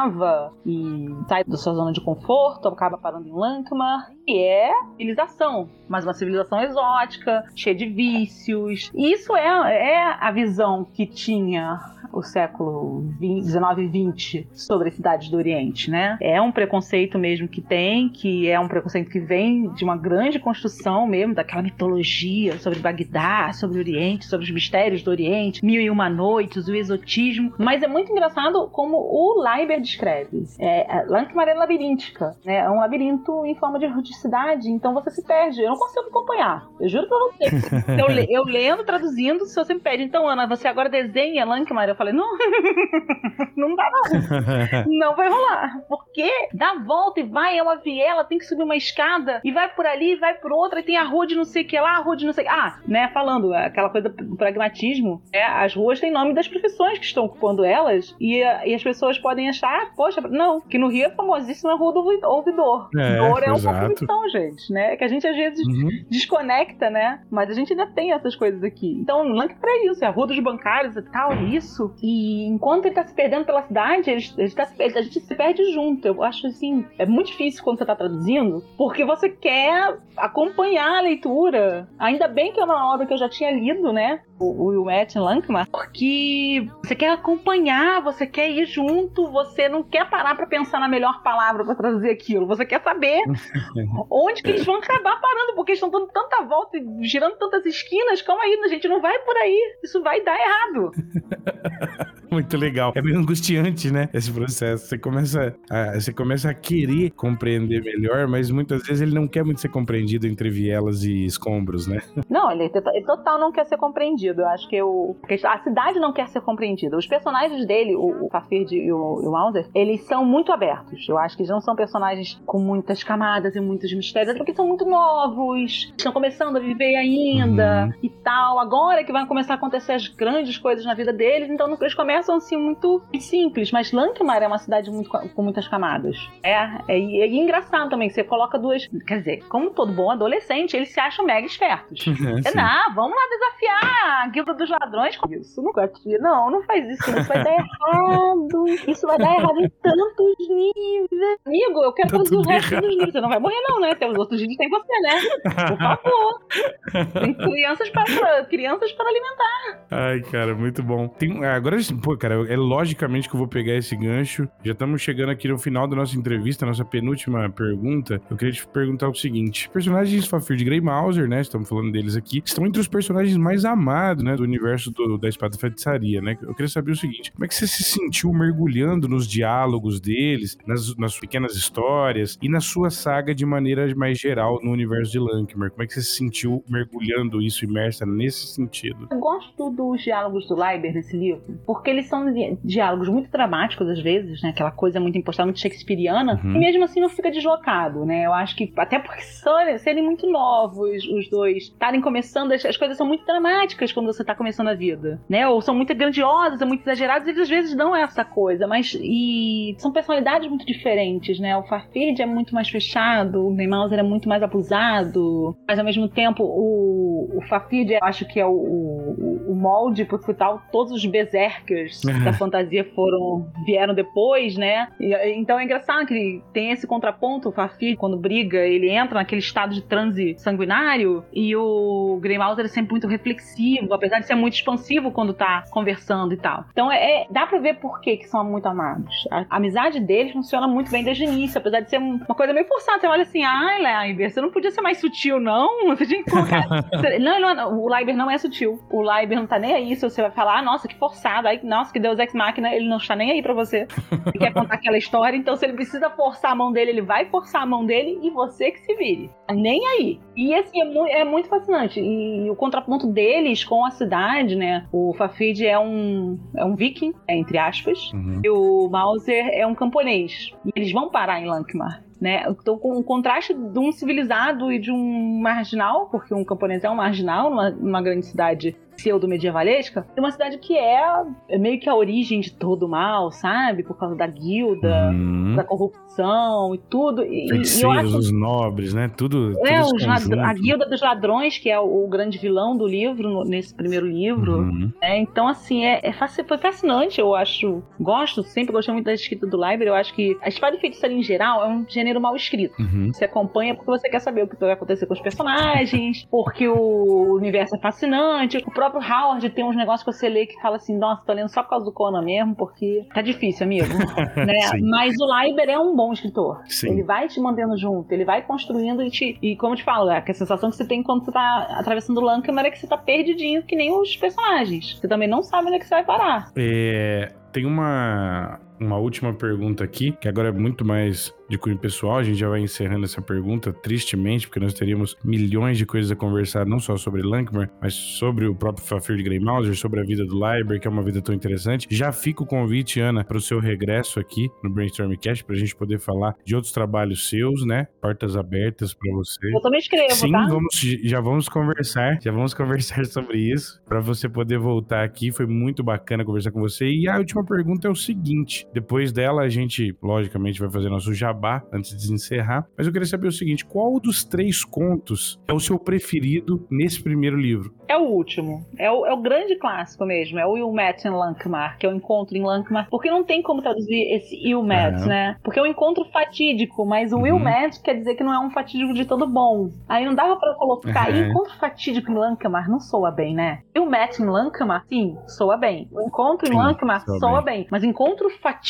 [0.66, 4.11] e sai da sua zona de conforto, acaba parando em Lankmar.
[4.26, 8.90] E é civilização, mas uma civilização exótica, cheia de vícios.
[8.94, 11.78] E isso é, é a visão que tinha
[12.14, 16.16] o século XIX e XX sobre as cidades do Oriente, né?
[16.20, 20.38] É um preconceito mesmo que tem, que é um preconceito que vem de uma grande
[20.38, 25.80] construção mesmo, daquela mitologia sobre Bagdá, sobre o Oriente, sobre os mistérios do Oriente, Mil
[25.80, 27.52] e Uma Noites, o exotismo.
[27.59, 30.44] Mas é muito engraçado como o Leiber descreve.
[30.59, 32.57] É, é labiríntica, né?
[32.57, 35.62] É um labirinto em forma de, de erradicidade, então você se perde.
[35.62, 36.66] Eu não consigo acompanhar.
[36.81, 37.44] Eu juro pra você.
[38.01, 41.88] eu, eu lendo, traduzindo, se você me pede, então, Ana, você agora desenha Lankmar?
[41.88, 42.27] Eu falei, não,
[43.57, 44.85] não dá não.
[44.99, 45.85] não vai rolar.
[45.88, 49.68] Porque dá volta e vai, é uma viela, tem que subir uma escada, e vai
[49.68, 51.97] por ali, vai por outra, e tem a rua de não sei o que lá,
[51.97, 52.53] a rua de não sei o que.
[52.53, 57.05] Ah, né, falando, aquela coisa do pragmatismo, é, as ruas têm nome das profissões que
[57.05, 61.10] estão ocupando elas, e, e as pessoas podem achar, poxa, não, que no Rio é
[61.10, 62.88] famosíssima a rua do ouvidor.
[62.96, 64.96] É, Dor é uma profissão, gente, né?
[64.96, 65.88] Que a gente às vezes uhum.
[66.10, 67.20] desconecta, né?
[67.30, 68.96] Mas a gente ainda tem essas coisas aqui.
[69.00, 71.94] Então, Lank é isso, é a rua dos bancários e tal, isso.
[72.02, 75.72] E enquanto ele tá se perdendo pela cidade, ele, ele tá, a gente se perde
[75.72, 76.06] junto.
[76.06, 81.00] Eu acho assim, é muito difícil quando você tá traduzindo, porque você quer acompanhar a
[81.00, 81.88] leitura.
[81.98, 84.20] Ainda bem que é uma obra que eu já tinha lido, né?
[84.44, 90.09] O, o Matt Lankmar, porque você quer acompanhar, você quer ir junto, você não quer
[90.09, 92.46] parar para pensar na melhor palavra para traduzir aquilo.
[92.46, 93.22] Você quer saber
[94.11, 97.64] onde que eles vão acabar parando, porque eles estão dando tanta volta e girando tantas
[97.66, 98.22] esquinas.
[98.22, 99.76] Calma aí, a gente não vai por aí.
[99.83, 100.90] Isso vai dar errado.
[102.35, 102.92] Muito legal.
[102.96, 104.09] É meio angustiante, né?
[104.12, 104.87] Esse processo.
[104.87, 109.44] Você começa, a, você começa a querer compreender melhor, mas muitas vezes ele não quer
[109.44, 112.02] muito ser compreendido entre vielas e escombros, né?
[112.28, 114.34] Não, ele, ele total não quer ser compreendido.
[114.42, 116.97] Eu acho que o, a cidade não quer ser compreendida.
[116.97, 119.35] Os personagens dele, o, o Fafird e o, o
[119.75, 121.09] eles são muito abertos.
[121.09, 124.66] Eu acho que eles não são personagens com muitas camadas e muitos mistérios, porque são
[124.66, 127.92] muito novos, estão começando a viver ainda uhum.
[128.03, 128.59] e tal.
[128.59, 132.37] Agora que vai começar a acontecer as grandes coisas na vida deles, então eles começam
[132.37, 136.16] assim muito simples, mas Lankmar é uma cidade muito, com muitas camadas.
[136.42, 136.55] É,
[136.88, 138.87] é, é, engraçado também que você coloca duas.
[139.07, 142.07] Quer dizer, como todo bom adolescente, eles se acham mega espertos.
[142.09, 145.62] é, não, vamos lá desafiar a guilda dos ladrões com isso.
[145.62, 146.18] Nunca tia.
[146.18, 148.68] Não, não faz isso, isso vai dar errado.
[148.88, 151.38] Isso vai dar errado em tantos níveis.
[151.46, 153.12] Amigo, eu quero fazer o resto dos níveis.
[153.12, 153.94] Você não vai morrer, não, né?
[153.94, 155.20] Tem os outros níveis tem você, né?
[155.68, 157.12] Por favor.
[157.20, 159.87] Tem crianças para, crianças para alimentar.
[159.90, 161.09] Ai, cara, muito bom.
[161.09, 164.48] Tem, agora, pô, cara, é logicamente que eu vou pegar esse gancho.
[164.62, 168.20] Já estamos chegando aqui no final da nossa entrevista, nossa penúltima pergunta.
[168.31, 171.40] Eu queria te perguntar o seguinte: personagens Fafir de Grey Mauser, né?
[171.40, 174.37] Estamos falando deles aqui, estão entre os personagens mais amados, né?
[174.37, 176.37] Do universo do, da Espada Feitiçaria, né?
[176.43, 180.59] Eu queria saber o seguinte: como é que você se sentiu mergulhando nos diálogos deles,
[180.67, 185.19] nas, nas pequenas histórias e na sua saga de maneira mais geral no universo de
[185.19, 185.71] Lankmer?
[185.71, 189.09] Como é que você se sentiu mergulhando isso, imersa nesse sentido?
[189.11, 192.27] Eu gosto dos diálogos do Leiber nesse livro, porque eles são
[192.64, 194.51] diálogos muito dramáticos às vezes, né?
[194.51, 196.57] Aquela coisa muito impostada, muito shakespeariana, uhum.
[196.57, 198.27] e mesmo assim não fica deslocado, né?
[198.27, 202.77] Eu acho que, até porque são, serem muito novos os dois, estarem começando, as, as,
[202.77, 205.48] coisas são muito dramáticas quando você tá começando a vida, né?
[205.48, 209.74] Ou são muito grandiosas, ou muito exageradas, eles às vezes dão essa coisa, mas e
[209.78, 211.57] são personalidades muito diferentes, né?
[211.57, 216.09] O Farfird é muito mais fechado, o Neymauser é muito mais abusado, mas ao mesmo
[216.09, 221.04] tempo o, o Farfird acho que é o, o, o molde pro tal todos os
[221.07, 224.88] berserkers da fantasia foram vieram depois, né?
[224.98, 229.40] E, então é engraçado que tem esse contraponto, o Fafir, quando briga, ele entra naquele
[229.40, 234.55] estado de transe sanguinário e o Greymalzer é sempre muito reflexivo, apesar de ser muito
[234.55, 236.64] expansivo quando tá conversando e tal.
[236.70, 239.12] Então é, é dá pra ver por que que são muito amados.
[239.31, 242.66] A, amizade deles funciona muito bem desde o início, apesar de ser uma coisa meio
[242.66, 243.01] forçada.
[243.01, 245.85] Você olha assim, ai, Leiber, você não podia ser mais sutil, não?
[245.94, 246.64] Você tinha que colocar...
[247.20, 248.81] não, não, o Leiber não é sutil.
[248.90, 251.47] O Leiber não tá nem aí se você vai falar, ah, nossa, que forçado.
[251.47, 253.87] Aí, nossa, que Deus Ex Machina, ele não está nem aí para você.
[254.27, 257.27] Ele quer contar aquela história, então se ele precisa forçar a mão dele, ele vai
[257.27, 259.31] forçar a mão dele e você que se vire.
[259.53, 260.20] Nem aí.
[260.37, 262.01] E assim, é, mu é muito fascinante.
[262.01, 264.87] E, o contraponto deles com a cidade, né?
[264.92, 268.40] O Fafid é um, é um viking, entre aspas, uhum.
[268.44, 270.53] e o Mauser é um camponês.
[270.64, 272.42] E eles vão parar em Lankmar né?
[272.49, 276.88] Então, com o contraste de um civilizado e de um marginal, porque um camponês é
[276.88, 281.02] um marginal numa, numa grande cidade pseudo-medievalesca, é uma cidade que é,
[281.48, 283.83] é, meio que a origem de todo o mal, sabe?
[283.83, 285.54] Por causa da guilda, uhum.
[285.57, 287.24] da corrupção e tudo.
[287.24, 288.16] E, e eu acho...
[288.16, 289.11] os nobres, né?
[289.16, 289.52] Tudo.
[289.66, 293.44] É, tudo a guilda dos ladrões, que é o, o grande vilão do livro, no,
[293.44, 294.59] nesse primeiro livro.
[294.59, 294.92] Uhum.
[295.00, 295.18] Né?
[295.18, 296.12] Então, assim, é, é
[296.46, 297.83] foi fascinante, eu acho.
[298.00, 299.87] Gosto, sempre gostei muito da escrita do Library.
[299.87, 302.74] Eu acho que a espada e feitiçaria em geral é um gênero mal escrito.
[302.80, 303.12] Uhum.
[303.12, 307.35] Você acompanha porque você quer saber o que vai acontecer com os personagens, porque o
[307.35, 308.59] universo é fascinante.
[308.59, 311.49] O próprio Howard tem uns negócios que você lê que fala assim, nossa, tô lendo
[311.49, 313.87] só por causa do Conan mesmo, porque tá difícil, amigo.
[314.37, 314.81] né?
[314.83, 316.62] Mas o Leiber é um bom escritor.
[316.66, 316.90] Sim.
[316.90, 319.38] Ele vai te mantendo junto, ele vai construindo e te.
[319.42, 322.18] E como eu te falo, é a sensação que você tem quando você tá atravessando
[322.18, 324.99] o Lancashire é que você tá perdidinho, que nem os personagens.
[324.99, 326.51] Você também não sabe onde é que você vai parar.
[326.57, 332.18] É tem uma uma última pergunta aqui, que agora é muito mais de cunho pessoal.
[332.18, 336.16] A gente já vai encerrando essa pergunta, tristemente, porque nós teríamos milhões de coisas a
[336.16, 340.04] conversar, não só sobre Lankmar, mas sobre o próprio Fafir de Grey Mauser, sobre a
[340.04, 341.87] vida do Library, que é uma vida tão interessante.
[341.90, 345.74] Já fica o convite, Ana, para o seu regresso aqui no Brainstormcast, para a gente
[345.74, 347.87] poder falar de outros trabalhos seus, né?
[348.00, 349.54] Portas abertas para você.
[349.54, 350.46] Eu também escrevo, Sim, tá?
[350.48, 355.30] vamos, já vamos conversar, já vamos conversar sobre isso, para você poder voltar aqui.
[355.30, 356.87] Foi muito bacana conversar com você.
[356.87, 361.14] E a última pergunta é o seguinte: depois dela, a gente, logicamente, vai fazer nosso
[361.14, 362.66] jabá antes de encerrar.
[362.76, 367.02] Mas eu queria saber o seguinte: qual dos três contos é o seu preferido nesse
[367.02, 367.72] primeiro livro?
[367.88, 368.66] É o último.
[368.78, 370.38] É o, é o grande clássico mesmo.
[370.38, 372.88] É o Ilmet em Lankmar, que é o encontro em Lankmar.
[372.90, 375.06] Porque não tem como traduzir esse Ilmet, Aham.
[375.06, 375.37] né?
[375.44, 377.26] Porque é um encontro fatídico, mas o Uhum.
[377.26, 379.68] Ilmet quer dizer que não é um fatídico de todo bom.
[379.88, 381.30] Aí não dava pra colocar Uhum.
[381.30, 383.60] encontro fatídico em Lankmar, não soa bem, né?
[383.76, 385.87] Ilmet em Lankmar, sim, soa bem.
[385.92, 387.66] O encontro em Sim, Lankmar soa soa bem.
[387.70, 388.63] Mas encontro fatídico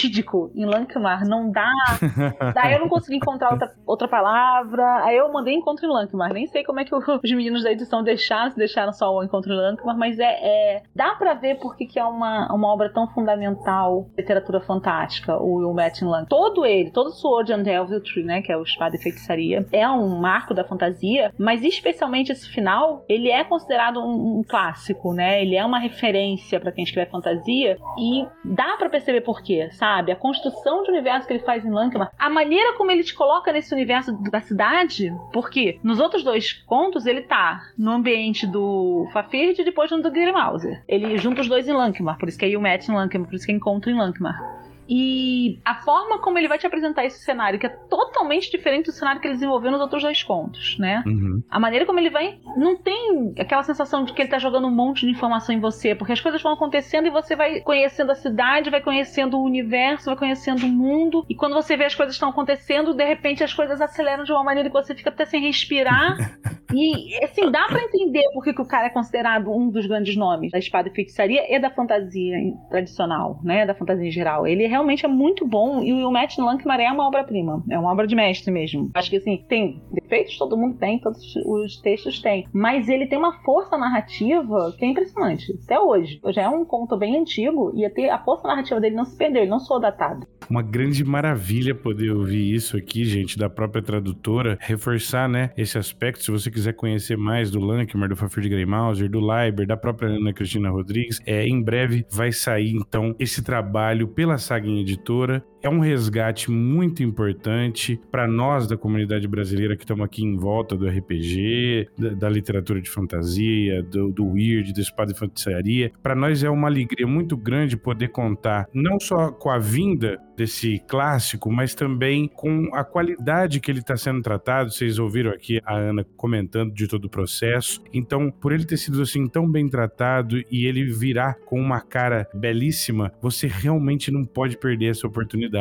[0.55, 1.69] em Lankmar não dá
[2.55, 5.05] Daí eu não consegui encontrar outra, outra palavra.
[5.05, 6.33] Aí eu mandei encontro em Lankmar.
[6.33, 9.53] Nem sei como é que os meninos da edição deixaram, se deixaram só o encontro
[9.53, 13.07] em Lankmar, mas é, é- dá pra ver porque que é uma, uma obra tão
[13.09, 16.29] fundamental, literatura fantástica, o Will Match em Lankmar.
[16.29, 19.89] Todo ele, todo o Sword and Deviltry, né, que é o Espada e Feitiçaria, é
[19.89, 25.43] um marco da fantasia, mas especialmente esse final, ele é considerado um, um clássico, né?
[25.43, 30.13] Ele é uma referência pra quem escreve fantasia e dá pra perceber por quê, sabe?
[30.13, 33.53] A construção de universo que ele faz em Lankmar, a maneira como ele te coloca
[33.53, 39.61] nesse universo da cidade, porque nos outros dois contos ele tá no ambiente do Fafird
[39.61, 40.83] e depois no do Grimauser.
[40.89, 43.47] Ele junta os dois em Lankmar, por isso que é Ilmet em Lankmar, por isso
[43.47, 44.65] que é encontro em Lankmar.
[44.89, 48.93] E a forma como ele vai te apresentar esse cenário, que é totalmente diferente do
[48.93, 51.03] cenário que ele desenvolveu nos outros dois contos, né?
[51.07, 51.43] Uhum.
[51.51, 52.39] A maneira como ele vai.
[52.57, 55.95] Não tem aquela sensação de que ele tá jogando um monte de informação em você,
[55.95, 60.07] porque as coisas vão acontecendo e você vai conhecendo a cidade, vai conhecendo o universo,
[60.07, 61.25] vai conhecendo o mundo.
[61.29, 64.45] E quando você vê as coisas estão acontecendo, de repente as coisas aceleram de uma
[64.45, 66.17] maneira que você fica até sem respirar.
[66.75, 70.17] e, assim, dá pra entender por que, que o cara é considerado um dos grandes
[70.17, 72.37] nomes da espada e feitiçaria e da fantasia
[72.69, 73.65] tradicional, né?
[73.65, 74.47] Da fantasia em geral.
[74.47, 77.63] Ele realmente é muito bom e o Matt Lankmar é uma obra-prima.
[77.71, 78.91] É uma obra de mestre mesmo.
[78.93, 82.47] Acho que assim, tem defeitos, todo mundo tem, todos os textos têm.
[82.53, 85.57] Mas ele tem uma força narrativa que é impressionante.
[85.65, 86.21] Até hoje.
[86.29, 89.43] Já é um conto bem antigo e até a força narrativa dele não se perdeu,
[89.43, 90.27] ele não soou datado.
[90.49, 96.23] Uma grande maravilha poder ouvir isso aqui, gente, da própria tradutora, reforçar, né, esse aspecto.
[96.23, 99.77] Se você quiser conhecer mais do Lankmar, do Fafir de Grey Mauser, do Liber, da
[99.77, 105.45] própria Ana Cristina Rodrigues, é, em breve vai sair, então, esse trabalho pela Saga Editora.
[105.65, 110.77] É um resgate muito importante para nós da comunidade brasileira que estamos aqui em volta
[110.77, 115.91] do RPG, da, da literatura de fantasia, do, do weird, da espada e feitiçaria.
[116.03, 120.81] Para nós é uma alegria muito grande poder contar não só com a vinda desse
[120.87, 124.71] clássico, mas também com a qualidade que ele está sendo tratado.
[124.71, 127.83] Vocês ouviram aqui a Ana comentando de todo o processo.
[127.93, 132.29] Então, por ele ter sido assim tão bem tratado e ele virar com uma cara
[132.35, 135.54] belíssima, você realmente não pode perder essa oportunidade.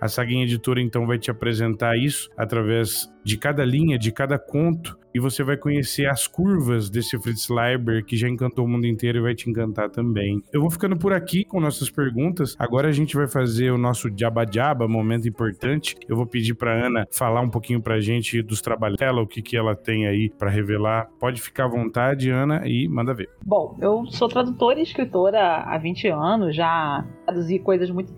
[0.00, 4.98] A Saguinha Editora então vai te apresentar isso através de cada linha, de cada conto,
[5.18, 9.18] e você vai conhecer as curvas desse Fritz Leiber que já encantou o mundo inteiro
[9.18, 10.40] e vai te encantar também.
[10.52, 12.54] Eu vou ficando por aqui com nossas perguntas.
[12.56, 15.96] Agora a gente vai fazer o nosso Jabba Jabba, momento importante.
[16.08, 19.42] Eu vou pedir para Ana falar um pouquinho pra gente dos trabalhos dela, o que
[19.42, 21.08] que ela tem aí para revelar.
[21.18, 23.28] Pode ficar à vontade, Ana, e manda ver.
[23.44, 28.12] Bom, eu sou tradutora e escritora há 20 anos, já traduzi coisas muito,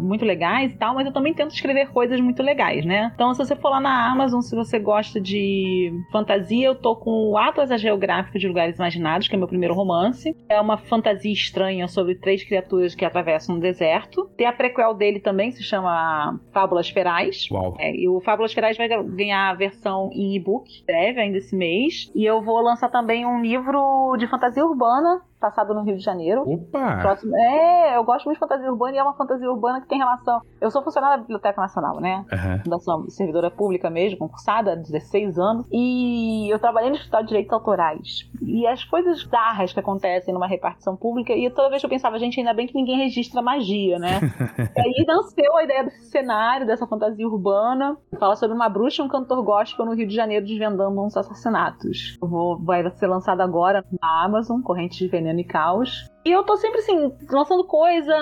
[0.00, 3.12] muito legais e tal, mas eu também tento escrever coisas muito legais, né?
[3.14, 7.30] Então, se você for lá na Amazon, se você gosta de fantasia, eu tô com
[7.30, 10.36] o Atlas Geográfico de Lugares Imaginados, que é meu primeiro romance.
[10.48, 14.28] É uma fantasia estranha sobre três criaturas que atravessam um deserto.
[14.36, 17.48] Tem a prequel dele também, se chama Fábulas Ferais.
[17.50, 17.76] Uau.
[17.78, 22.10] É, e o Fábulas Ferais vai ganhar a versão em e-book, breve, ainda esse mês.
[22.14, 26.42] E eu vou lançar também um livro de fantasia urbana, passado no Rio de Janeiro.
[26.42, 26.98] Opa!
[27.00, 27.36] Próximo.
[27.36, 30.40] É, eu gosto muito de fantasia urbana e é uma fantasia urbana que tem relação.
[30.60, 32.24] Eu sou funcionária da Biblioteca Nacional, né?
[32.62, 35.66] Fundação servidora pública mesmo, concursada há 16 anos.
[35.72, 38.30] E eu trabalhei no Escritório de Direitos Autorais.
[38.42, 42.18] E as coisas bizarras que acontecem numa repartição pública, e toda vez que eu pensava,
[42.18, 44.20] gente, ainda bem que ninguém registra magia, né?
[44.76, 47.96] e aí nasceu a ideia desse cenário, dessa fantasia urbana.
[48.18, 52.18] Fala sobre uma bruxa e um cantor gospel no Rio de Janeiro desvendando uns assassinatos.
[52.20, 56.06] Eu vou, vai ser lançado agora na Amazon, Corrente de Veneno e Caos.
[56.24, 58.14] E eu tô sempre assim, lançando coisa.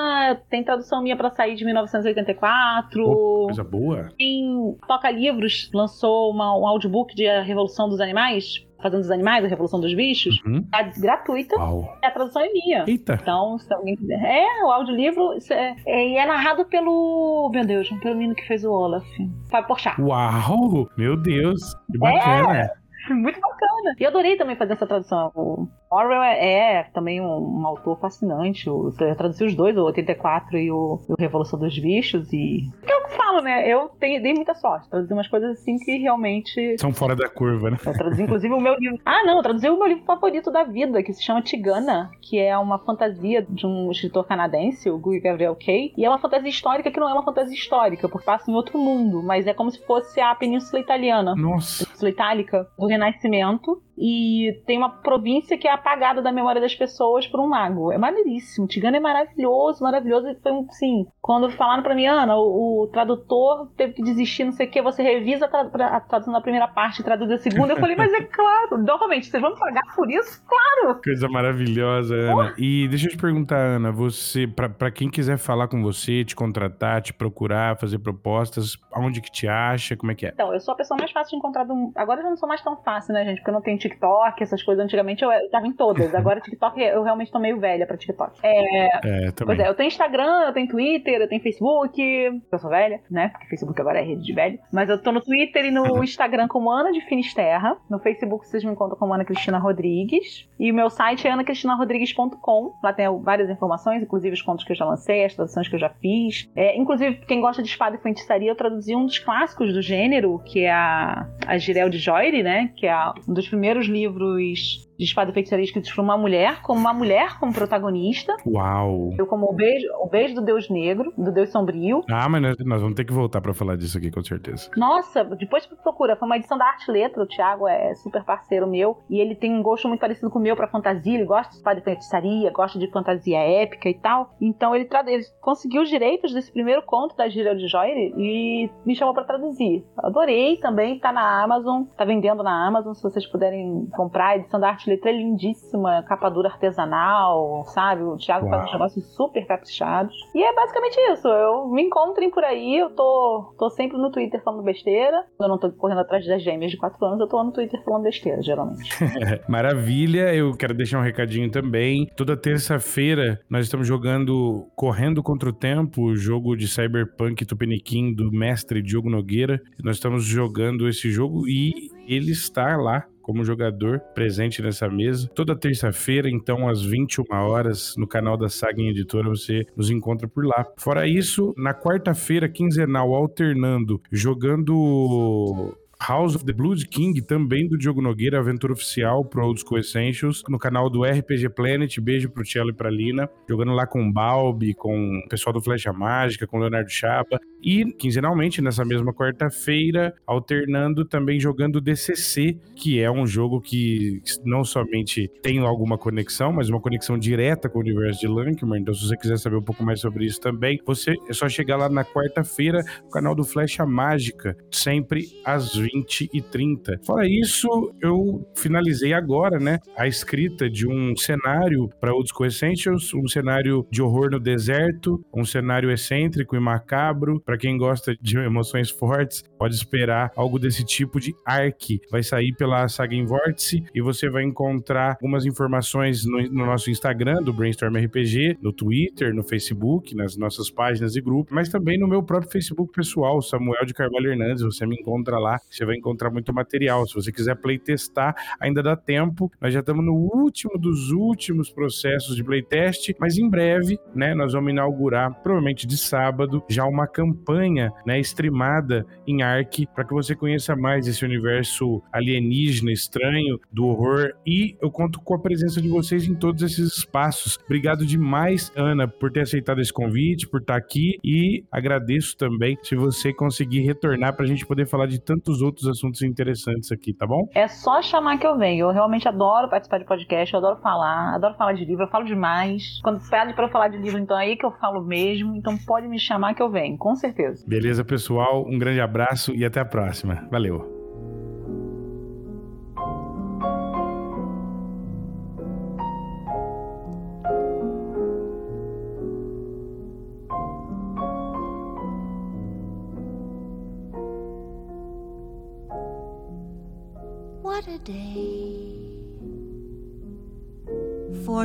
[0.48, 3.02] Tem tradução minha pra sair de 1984.
[3.04, 4.08] Ô, coisa boa.
[4.16, 8.64] Tem Toca Livros lançou uma- um audiobook de A Revolução dos Animais.
[8.82, 10.62] Fazendo dos Animais, a Revolução dos Bichos, Uhum.
[10.70, 11.56] tá gratuita.
[11.56, 11.96] Uau.
[12.04, 12.84] A tradução é minha.
[12.86, 13.18] Eita.
[13.20, 14.22] Então, se alguém quiser.
[14.22, 17.50] É, o audiolivro é, é, e é narrado pelo.
[17.52, 19.02] Meu Deus, pelo menino que fez o Olaf.
[19.50, 19.98] Fábio Porchat.
[20.00, 20.86] Uau!
[20.96, 21.74] Meu Deus!
[21.90, 22.70] Que bacana!
[23.14, 23.94] Muito bacana.
[23.98, 25.30] E eu adorei também fazer essa tradução.
[25.34, 28.68] O Orwell é, é também um, um autor fascinante.
[28.68, 32.32] O- Eu traduzi os dois, o 84 e o, o Revolução dos Bichos.
[32.32, 32.68] E.
[32.82, 33.66] É o que eu falo, né?
[33.68, 34.88] Eu tenho, dei muita sorte.
[34.90, 36.76] Traduzi umas coisas assim que realmente.
[36.78, 37.78] São fora da curva, né?
[37.84, 38.98] Eu traduzi, inclusive, o meu livro.
[39.04, 42.38] Ah, não, eu traduzi o meu livro favorito da vida, que se chama Tigana, que
[42.38, 45.92] é uma fantasia de um escritor canadense, o Guy Gabriel Kay.
[45.96, 48.78] E é uma fantasia histórica que não é uma fantasia histórica, porque passa em outro
[48.78, 51.34] mundo, mas é como se fosse a Península Italiana.
[51.36, 51.84] Nossa.
[51.84, 53.82] Península Itálica do Renascimento.
[53.98, 57.90] E tem uma província que é apagada da memória das pessoas por um mago.
[57.92, 58.66] É maneiríssimo.
[58.66, 60.28] Tigana é maravilhoso, maravilhoso.
[60.28, 61.06] E foi um, sim.
[61.20, 64.82] Quando falaram pra mim, Ana, o, o tradutor teve que desistir, não sei o que,
[64.82, 67.72] você revisa a, tra- a tradução da primeira parte e traduz a segunda.
[67.72, 70.44] Eu falei, mas é claro, normalmente, vocês vão me pagar por isso?
[70.46, 71.00] Claro!
[71.02, 72.54] Coisa maravilhosa, Ana.
[72.58, 76.36] E deixa eu te perguntar, Ana, você, pra, pra quem quiser falar com você, te
[76.36, 80.30] contratar, te procurar, fazer propostas, aonde que te acha, como é que é?
[80.30, 81.92] Então, eu sou a pessoa mais fácil de encontrar do.
[81.94, 83.38] Agora eu já não sou mais tão fácil, né, gente?
[83.38, 84.84] Porque eu não tenho TikTok, essas coisas.
[84.84, 86.12] Antigamente eu eu tava em todas.
[86.14, 88.38] Agora TikTok, eu realmente tô meio velha pra TikTok.
[88.42, 89.56] É, É, também.
[89.56, 92.00] Pois é, eu tenho Instagram, eu tenho Twitter, eu tenho Facebook.
[92.00, 93.28] Eu sou velha, né?
[93.28, 94.58] Porque Facebook agora é rede de velho.
[94.72, 97.76] Mas eu tô no Twitter e no Instagram como Ana de Finisterra.
[97.90, 100.48] No Facebook vocês me encontram como Ana Cristina Rodrigues.
[100.58, 102.74] E o meu site é anacristina.rodrigues.com.
[102.82, 105.80] Lá tem várias informações, inclusive os contos que eu já lancei, as traduções que eu
[105.80, 106.48] já fiz.
[106.54, 110.40] É, inclusive, quem gosta de espada e feitiçaria, eu traduzi um dos clássicos do gênero,
[110.44, 112.70] que é a, a Girel de Joyre, né?
[112.76, 112.96] Que é
[113.28, 117.38] um dos primeiros livros de espada e feitiçaria escritos por uma mulher, com uma mulher
[117.38, 118.36] como protagonista.
[118.46, 119.10] Uau!
[119.18, 122.02] Eu como o beijo, o beijo do Deus Negro, do Deus Sombrio.
[122.10, 124.70] Ah, mas nós, nós vamos ter que voltar pra falar disso aqui, com certeza.
[124.76, 126.16] Nossa, depois procura.
[126.16, 127.22] Foi uma edição da Arte Letra.
[127.22, 128.98] O Thiago é super parceiro meu.
[129.08, 131.14] E ele tem um gosto muito parecido com o meu pra fantasia.
[131.14, 134.34] Ele gosta de espada e feitiçaria, gosta de fantasia épica e tal.
[134.40, 138.94] Então ele, ele conseguiu os direitos desse primeiro conto da Gira de Joyre e me
[138.94, 139.84] chamou pra traduzir.
[139.98, 140.98] Adorei também.
[140.98, 141.84] Tá na Amazon.
[141.96, 142.94] Tá vendendo na Amazon.
[142.94, 144.26] Se vocês puderem comprar.
[144.26, 146.02] A edição da Arte e Letra é lindíssima.
[146.04, 148.02] Capa dura artesanal, sabe?
[148.02, 148.66] O Thiago faz Uau.
[148.66, 150.14] uns negócios super caprichados.
[150.34, 151.28] E é basicamente isso.
[151.28, 152.78] Eu me encontrem por aí.
[152.78, 155.24] Eu tô, tô sempre no Twitter falando besteira.
[155.40, 157.20] Eu não tô correndo atrás das gêmeas de 4 anos.
[157.20, 158.88] Eu tô no Twitter falando besteira, geralmente.
[159.48, 162.06] Maravilha, eu quero deixar um recadinho também.
[162.16, 168.30] Toda terça-feira nós estamos jogando Correndo contra o Tempo, o jogo de Cyberpunk Tupiniquim do
[168.30, 169.60] mestre Diogo Nogueira.
[169.82, 175.28] Nós estamos jogando esse jogo e ele está lá como jogador presente nessa mesa.
[175.34, 180.46] Toda terça-feira, então, às 21 horas, no canal da Saga Editora, você nos encontra por
[180.46, 180.64] lá.
[180.76, 188.02] Fora isso, na quarta-feira, quinzenal, alternando, jogando House of the Blood King, também do Diogo
[188.02, 191.98] Nogueira, aventura oficial pro Old School Essentials, no canal do RPG Planet.
[192.00, 195.60] Beijo pro Cello e pra Lina, jogando lá com o Balbi, com o pessoal do
[195.60, 197.40] Flecha Mágica, com o Leonardo Chapa.
[197.62, 204.62] E, quinzenalmente, nessa mesma quarta-feira, alternando também jogando DCC, que é um jogo que não
[204.62, 208.80] somente tem alguma conexão, mas uma conexão direta com o universo de Lankmer.
[208.80, 211.76] Então, se você quiser saber um pouco mais sobre isso também, você é só chegar
[211.76, 217.04] lá na quarta-feira, no canal do Flecha Mágica, sempre às 20h30.
[217.04, 217.68] Fora isso,
[218.00, 224.02] eu finalizei agora, né, a escrita de um cenário para School Essentials, um cenário de
[224.02, 227.40] horror no deserto, um cenário excêntrico e macabro.
[227.40, 232.00] Para quem gosta de emoções fortes, pode esperar algo desse tipo de Ark.
[232.10, 236.90] Vai sair pela Saga em Vórtice e você vai encontrar algumas informações no, no nosso
[236.90, 241.98] Instagram do Brainstorm RPG, no Twitter, no Facebook, nas nossas páginas e grupos, mas também
[241.98, 244.62] no meu próprio Facebook pessoal, Samuel de Carvalho Hernandes.
[244.62, 247.06] Você me encontra lá, você vai encontrar muito material.
[247.06, 249.50] Se você quiser playtestar, ainda dá tempo.
[249.60, 254.52] Nós já estamos no último dos últimos processos de playtest, mas em breve, né, nós
[254.52, 260.34] vamos inaugurar, provavelmente de sábado, já uma campanha, né, streamada em Ark, para que você
[260.34, 264.32] conheça mais esse universo alienígena, estranho, do horror.
[264.46, 267.58] E eu conto com a presença de vocês em todos esses espaços.
[267.64, 271.18] Obrigado demais, Ana, por ter aceitado esse convite, por estar aqui.
[271.22, 275.65] E agradeço também se você conseguir retornar para a gente poder falar de tantos outros
[275.86, 277.48] assuntos interessantes aqui, tá bom?
[277.54, 278.86] É só chamar que eu venho.
[278.86, 282.24] Eu realmente adoro participar de podcast, eu adoro falar, adoro falar de livro, eu falo
[282.24, 283.00] demais.
[283.02, 285.54] Quando pede pra eu falar de livro, então é aí que eu falo mesmo.
[285.56, 287.64] Então pode me chamar que eu venho, com certeza.
[287.66, 288.64] Beleza, pessoal?
[288.66, 290.46] Um grande abraço e até a próxima.
[290.50, 290.95] Valeu!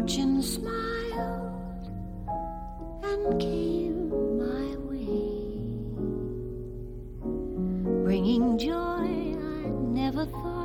[0.01, 1.91] Fortune smiled
[3.03, 5.59] and came my way,
[8.03, 10.60] bringing joy I never thought